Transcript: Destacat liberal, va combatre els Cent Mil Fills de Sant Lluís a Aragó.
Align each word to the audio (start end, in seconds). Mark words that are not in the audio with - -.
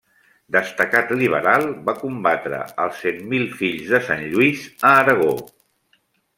Destacat 0.53 1.11
liberal, 1.19 1.65
va 1.89 1.95
combatre 1.99 2.63
els 2.87 3.03
Cent 3.03 3.21
Mil 3.35 3.47
Fills 3.61 3.95
de 3.95 4.03
Sant 4.09 4.27
Lluís 4.33 4.67
a 4.91 4.99
Aragó. 5.05 5.33